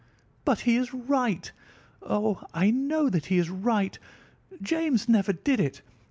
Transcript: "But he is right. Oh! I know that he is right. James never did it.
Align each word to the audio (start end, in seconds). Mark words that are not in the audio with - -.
"But 0.45 0.61
he 0.61 0.77
is 0.77 0.95
right. 0.95 1.51
Oh! 2.01 2.41
I 2.55 2.71
know 2.71 3.07
that 3.07 3.27
he 3.27 3.37
is 3.37 3.51
right. 3.51 3.99
James 4.59 5.07
never 5.07 5.31
did 5.31 5.59
it. 5.59 5.83